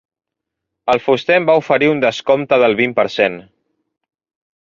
El 0.93 1.01
fuster 1.07 1.35
em 1.41 1.45
va 1.49 1.55
oferir 1.61 1.89
un 1.95 2.01
descompte 2.05 2.59
del 2.63 2.73
vint 2.81 2.97
per 3.01 3.05
cent. 3.17 3.37